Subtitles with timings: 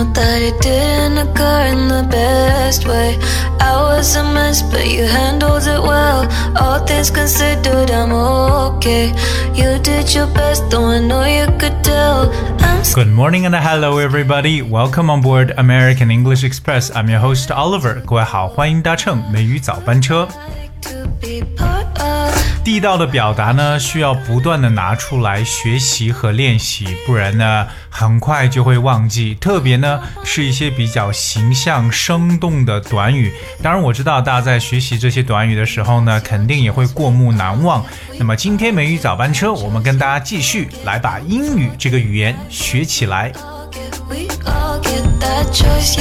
[0.00, 3.18] know that it didn't occur in the best way.
[3.60, 6.26] I was a mess, but you handled it well.
[6.56, 9.12] All things considered, I'm okay.
[9.54, 12.30] You did your best, though I know you could tell.
[12.60, 14.62] I'm Good morning and hello everybody.
[14.62, 16.90] Welcome on board American English Express.
[16.94, 18.00] I'm your host Oliver.
[18.06, 20.28] 各位好，欢迎搭乘美语早班车。
[22.63, 29.33] 地道的表达呢，需要不断的拿出来学习和练习，不然呢，很快就会忘记。
[29.35, 33.33] 特别呢，是一些比较形象、生动的短语。
[33.63, 37.83] 当然，我知道大家在学习这些短语的时候呢，肯定也会过目难忘。
[38.19, 43.31] 那么，今天美语早班车，我们跟大家继续来把英语这个语言学起来。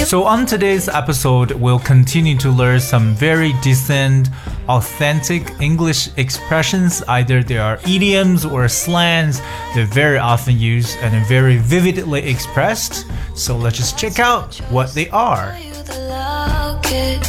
[0.05, 4.27] So, on today's episode, we'll continue to learn some very decent,
[4.70, 7.02] authentic English expressions.
[7.08, 9.42] Either they are idioms or slangs,
[9.74, 13.06] they're very often used and very vividly expressed.
[13.36, 15.56] So, let's just check out what they are.
[15.60, 17.22] you the loud kid.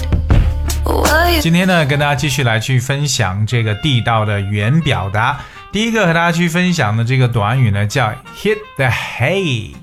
[0.85, 5.41] Why you 今天呢，跟大家继续来去分享这个地道的语言表达。
[5.73, 8.09] 第一个和大家去分享的这个短语呢，叫
[8.41, 9.75] hit the hay，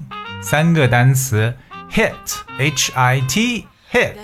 [0.42, 1.54] 三个单词
[1.92, 2.14] hit
[2.58, 4.16] h i t hit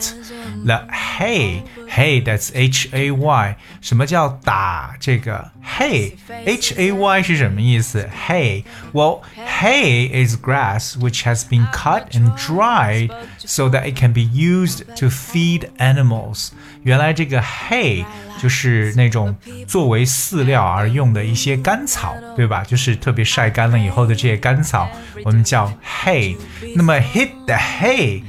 [0.65, 3.55] the hay hay that's h a y。
[3.81, 6.13] 什么叫打这个 hay
[6.45, 8.09] h a y 是什么意思？
[8.27, 14.21] hay well hay is grass which has been cut and dried so that it can be
[14.21, 16.49] used to feed animals。
[16.83, 18.05] 原来这个 hay
[18.41, 19.35] 就是那种
[19.67, 22.63] 作为饲料而用的一些干草，对吧？
[22.63, 24.89] 就是特别晒干了以后的这些干草，
[25.23, 26.35] 我们叫 hay。
[26.75, 28.23] 那么 hit the hay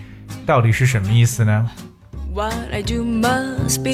[0.46, 1.70] 到底是什么意思呢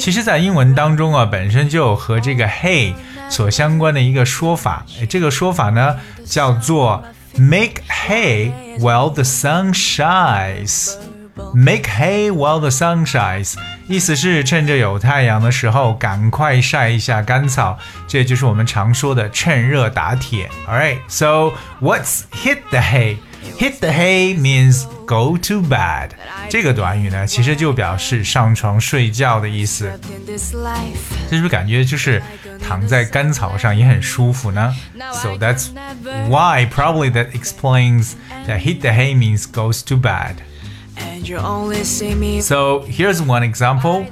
[0.00, 2.92] 其实，在英文当中啊，本身就有和这个 “hey”
[3.28, 4.84] 所相关的一个说法。
[5.00, 7.04] 哎，这个说法呢叫做
[7.36, 10.94] make hay while the sun shines。
[11.54, 13.54] Make hay while the sun shines，
[13.88, 20.50] 意思是趁着有太阳的时候，赶快晒一下干草，这就是我们常说的趁热打铁。
[20.68, 23.16] All right，so what's hit the hay?
[23.57, 26.11] Hit the hay means go to bed。
[26.49, 29.87] 这个短语呢，其实就表示上床睡觉的意思。
[30.09, 31.15] in this life.
[31.29, 32.21] 这是不是感觉就是
[32.63, 34.75] 躺在干草上也很舒服呢？
[35.13, 35.69] So that's
[36.27, 38.13] why probably that explains
[38.47, 40.35] that hit the hay means goes to bed.
[40.97, 44.05] And you only see me So here's one example.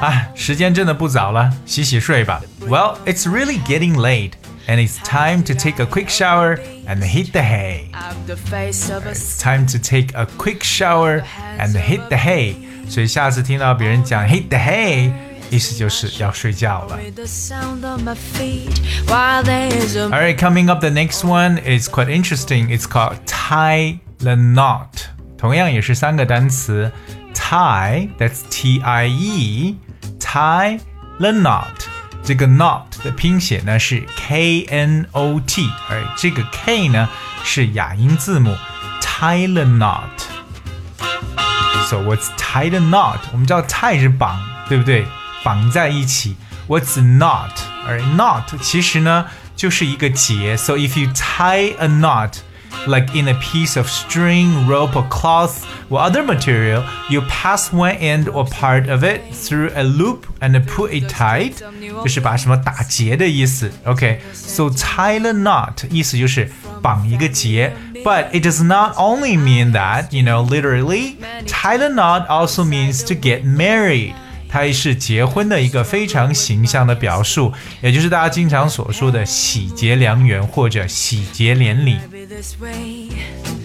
[0.00, 2.42] 啊，时间真的不早了，洗洗睡吧。
[2.60, 4.32] Well, it's really getting late,
[4.66, 6.58] and it's time to take a quick shower
[6.90, 7.88] and hit the hay.
[7.92, 11.22] up the face of a It's time to take a quick shower
[11.58, 12.56] and hit the hay.
[12.88, 15.10] 所以下次听到别人讲 hit the hay，
[15.50, 16.96] 意思就是要睡觉了。
[16.96, 21.58] with the sound of my feet while there's a Alright, coming up, the next one
[21.58, 22.68] is quite interesting.
[22.70, 25.08] It's called tie the knot.
[25.36, 26.90] 同样也是三个单词，
[27.34, 29.76] tie that's T I E
[30.18, 30.80] tie
[31.18, 31.86] the knot.
[32.22, 37.08] 这个 knot 的拼写呢是 K N O T，而这个 K 呢
[37.44, 38.56] 是哑音字母，
[39.00, 43.18] tie the knot。So what's tie the knot？
[43.32, 45.06] 我们知道 tie 是绑，对不对？
[45.44, 46.36] 绑在一起。
[46.66, 47.52] What's knot？
[47.86, 50.56] 而 knot 其实呢就是一个结。
[50.56, 52.38] So if you tie a knot
[52.86, 57.96] like in a piece of string, rope, or cloth or other material, you pass one
[57.96, 61.54] end or part of it through a loop and put it tight，
[62.02, 63.70] 就是把什么打结的意思。
[63.84, 66.50] OK，so、tie the knot 意思就是
[66.82, 67.72] 绑一个结。
[68.04, 71.16] But it does not only mean that, you know, literally,
[71.46, 74.14] tie the knot also means to get married.
[74.50, 81.96] 它是结婚的一个非常形象的表述，也就是大家经常所说的喜结良缘或者喜结连理。
[82.10, 83.08] be this way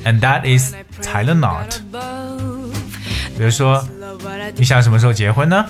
[0.04, 1.80] And that is tie the knot。
[1.92, 2.74] above
[3.38, 5.66] 比如说， love what I do 你想什么时候结婚呢？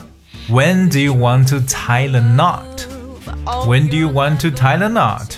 [0.50, 2.88] When do you want to tie the knot?
[3.46, 5.36] When do you want to tie the knot?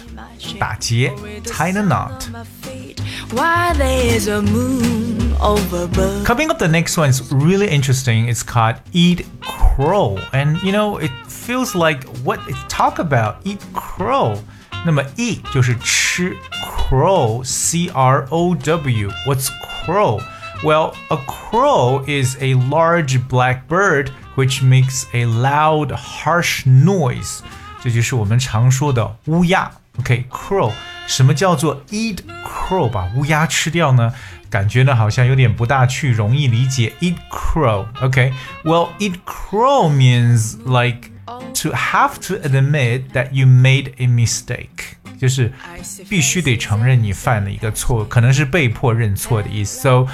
[0.60, 1.12] 打结，
[1.46, 2.30] tie the knot。
[2.32, 2.98] my feet
[3.32, 8.28] while there's a moon over above Coming up, the next one is really interesting.
[8.28, 13.60] It's called Eat Crow, and you know it feels like what it talk about eat
[13.74, 14.38] crow.
[14.86, 16.36] 那么 eat 就是吃，
[16.90, 19.10] crow c r o w.
[19.26, 19.50] What's
[19.86, 20.22] crow?
[20.64, 27.42] Well, a crow is a large black bird which makes a loud, harsh noise.
[27.82, 29.72] 这就是我们常说的乌鸦。
[30.00, 30.72] OK，crow，、
[31.08, 32.90] 什么叫做 eat crow？
[32.90, 34.14] 把乌鸦吃掉呢？
[34.50, 36.94] 感觉呢好像有点不大去容易理解。
[37.02, 41.10] Eat crow。OK，well、eat crow means like
[41.56, 45.52] to have to admit that you made a mistake，就是
[46.08, 49.82] 必须得承认你犯了一个错，可能是被迫认错的意思。
[49.82, 50.08] So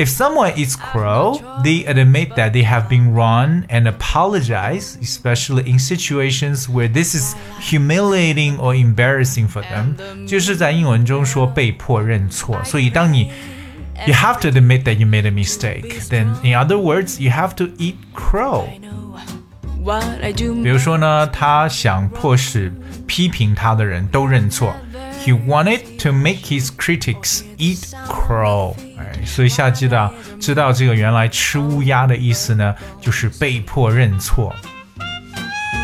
[0.00, 5.78] If someone eats crow, they admit that they have been wrong and apologize, especially in
[5.78, 9.96] situations where this is humiliating or embarrassing for them.
[10.26, 13.30] 就是在英文中说被迫认错，所以当你
[14.06, 15.98] you have to admit that you made a mistake.
[16.10, 18.66] Then, in other words, you have to eat crow.
[20.62, 22.70] 比如说呢，他想迫使
[23.06, 24.74] 批评他的人都认错。
[25.24, 28.76] He wanted to make his critics eat crow。
[28.96, 34.54] 哎，所以下知道知道这个原来吃乌鸦的意思呢，就是被迫认错。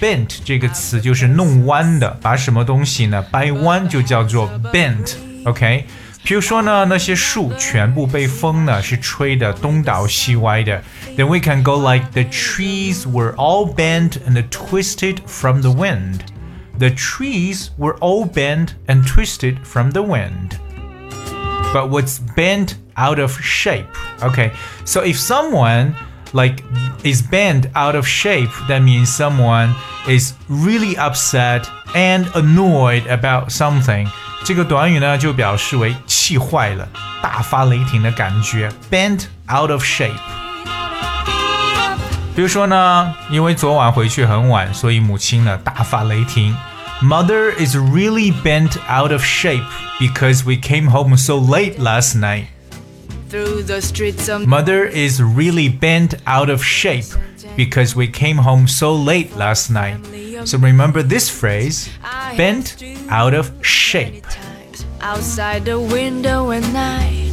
[0.01, 5.86] Bent 这个词就是弄弯的，把什么东西呢掰弯就叫做 bent。OK，
[6.24, 10.84] 比如说呢，那些树全部被风呢是吹得东倒西歪的。
[11.18, 16.19] Then we can go like the trees were all bent and twisted from the wind.
[16.78, 20.57] The trees were all bent and twisted from the wind.
[21.74, 23.88] But what's bent out of shape?
[24.22, 24.51] Okay,
[24.86, 25.96] so if someone
[26.34, 26.63] like
[27.04, 29.75] is bent out of shape, that means someone
[30.07, 34.07] is really upset and annoyed about something。
[34.44, 36.88] 这个短语呢就表示为气坏了、
[37.22, 40.13] 大发雷霆的感觉，bent out of shape。
[42.36, 46.56] 比如说呢，因为昨晚回去很晚，所以母亲呢大发雷霆。
[47.01, 49.63] Mother is really bent out of shape
[50.00, 52.48] because we came home so late last night.
[54.46, 57.06] Mother is really bent out of shape
[57.56, 59.98] because we came home so late last night.
[60.46, 61.90] So remember this phrase,
[62.36, 64.25] bent out of shape.
[65.01, 67.28] Outside the window at night.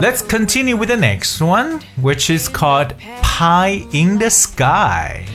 [0.00, 5.26] Let's continue with the next one, which is called Pie in the Sky.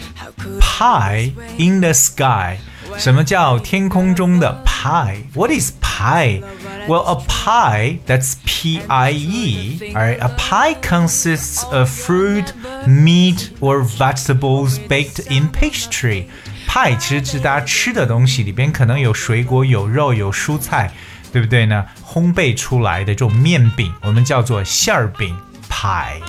[0.60, 2.60] Pie in the Sky.
[2.98, 5.24] 什么叫天空中的 pie?
[5.36, 6.42] What is pie?
[6.88, 12.54] Well, a pie, that's P I E, alright, a pie consists of fruit,
[12.86, 16.26] meat, or vegetables baked in pastry.
[16.68, 20.92] Pie 其实是大家吃的东西，里边可能有水果、有肉、有蔬菜，
[21.32, 21.86] 对不对呢？
[22.06, 25.36] 烘焙出来的这种面饼，我们叫做馅儿饼
[25.70, 26.22] pie。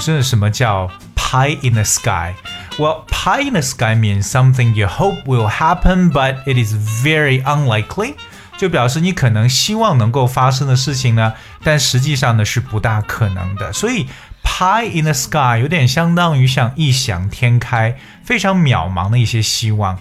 [0.00, 6.10] 这什么叫 pie in the sky？well, pie in the sky means something you hope will happen,
[6.10, 8.14] but it is very unlikely.
[8.58, 11.32] 就表示你可能希望能够发生的事情呢，
[11.64, 13.72] 但实际上呢是不大可能的。
[13.72, 14.06] 所以
[14.46, 19.98] pie in the sky 有点相当于像异想天开、非常渺茫的一些希望。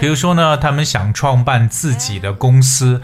[0.00, 3.00] 比如说呢，他们想创办自己的公司，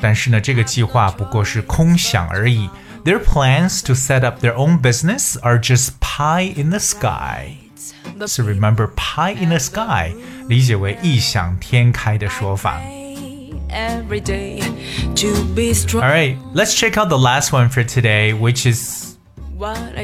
[0.00, 2.68] 但是呢，这个计划不过是空想而已。
[3.04, 7.54] their plans to set up their own business are just pie in the sky.
[8.26, 10.12] So remember, pie in the sky
[10.48, 12.80] 理解为异想天开的说法。
[15.94, 19.16] All right, let's check out the last one for today, which is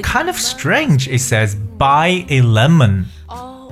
[0.03, 1.09] kind of strange.
[1.09, 3.07] It says buy a lemon.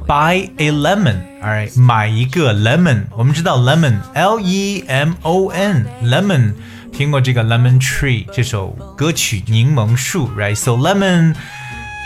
[0.07, 1.23] Buy a lemon.
[1.43, 3.07] All right, 买一个 lemon.
[3.17, 6.55] 我们知道 lemon, L E M O N, lemon
[6.93, 11.35] 听过这个《Lemon Tree》这首歌曲《柠檬树》，right？So lemon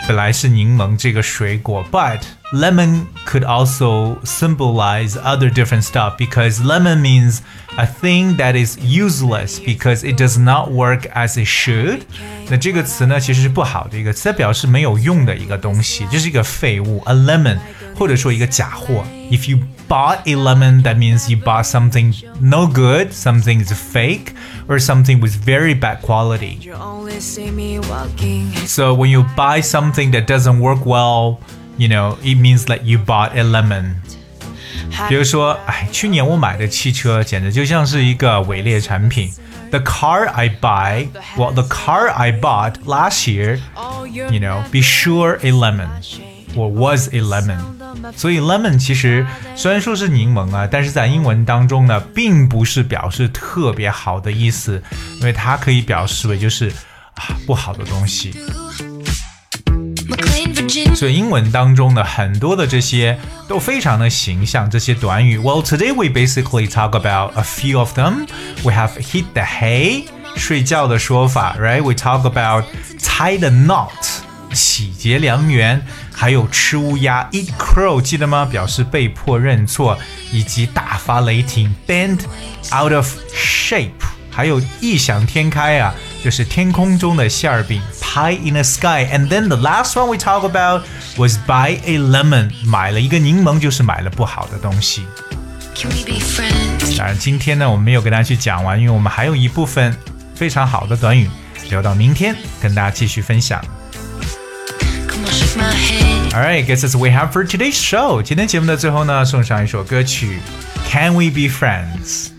[0.07, 2.19] 本来是柠檬这个水果，but
[2.53, 7.39] lemon could also symbolize other different stuff because lemon means
[7.75, 12.01] a thing that is useless because it does not work as it should。
[12.49, 17.57] 那这个词呢，其实是不好的一个词，表示没有用的一个东西，这是一个废物，a lemon，
[17.93, 19.03] 或者说一个假货。
[19.29, 19.59] If you
[19.91, 24.33] bought a lemon, that means you bought something no good, something is fake,
[24.67, 26.59] or something with very bad quality.
[28.65, 31.39] So when you buy something that doesn't work well,
[31.77, 34.01] you know, it means that you bought a lemon.
[35.09, 39.31] 比如说，哎，去年我买的汽车简直就像是一个伪劣产品。
[39.69, 43.59] The car I buy, well, the car I bought last year,
[44.13, 45.89] you know, be sure a lemon,
[46.55, 47.59] or was a lemon.
[48.15, 49.25] 所以 lemon 其实
[49.55, 54.81] 虽然说是柠檬啊，但是在英文当中呢，并不是表示特别好的意思，
[55.19, 56.69] 因为它可以表示为就是
[57.15, 58.33] 啊不好的东西。
[60.95, 63.17] 所以英文当中的很多的这些
[63.47, 65.37] 都非常的形象，这些短语。
[65.37, 68.27] Well, today we basically talk about a few of them.
[68.63, 71.81] We have hit the hay，睡觉的说法，right?
[71.81, 72.65] We talk about
[72.99, 73.89] tie the knot，
[74.54, 78.44] 喜结良缘，还有吃乌鸦 eat crow，记得吗？
[78.44, 79.98] 表示被迫认错，
[80.30, 82.20] 以及大发雷霆 bend
[82.74, 83.90] out of shape，
[84.30, 89.08] 还有异想天开啊，就是天空中的馅儿饼 pie in the sky。
[89.12, 90.82] And then the last one we talk about
[91.16, 95.04] was buy a lemon，买了一个柠檬就是买了不好的东西。
[95.74, 96.96] Can we be friends?
[96.98, 99.96] 当然，今天呢我们没有跟大家去讲完，因为我们还有一部分
[100.34, 101.28] 非常好的短语
[101.70, 103.64] 留到明天跟大家继续分享。
[106.33, 108.21] Alright, guess that's what we have for today's show.
[108.21, 110.39] 今天节目的最后呢，送上一首歌曲《
[110.91, 112.29] Can We Be Friends》？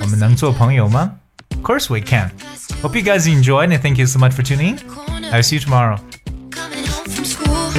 [0.00, 1.12] 我们能做朋友吗？
[1.56, 2.30] Of course we can.
[2.82, 4.78] Hope you guys enjoyed and thank you so much for tuning in.
[5.32, 5.98] I'll see you tomorrow.
[6.50, 7.72] Coming home from school.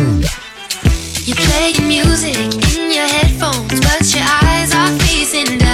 [1.26, 2.36] You play your music
[2.76, 5.71] in your headphones, but your eyes are facing down.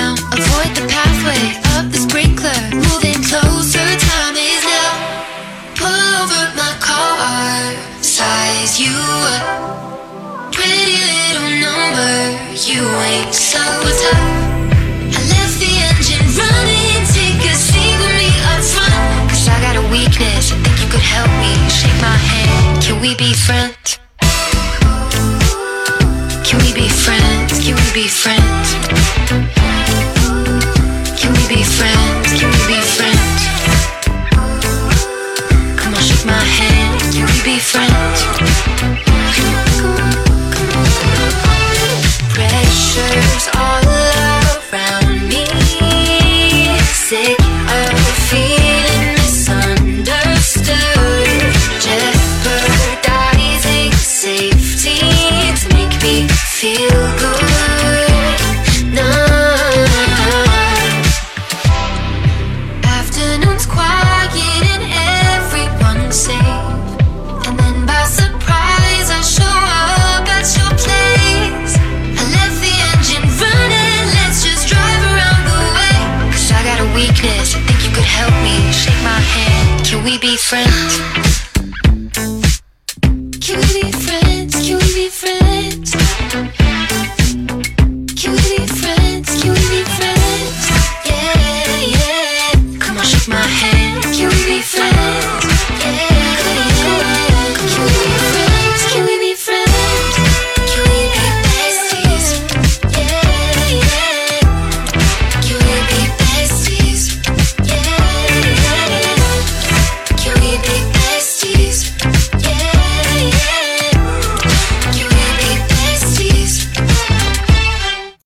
[8.78, 8.94] You.
[10.52, 12.14] Pretty little number,
[12.54, 14.23] you ain't so tough.
[15.11, 19.30] I left the engine running, take a seat with me up front.
[19.30, 21.54] Cause I got a weakness, I think you could help me.
[21.68, 23.77] Shake my hand, can we be friends?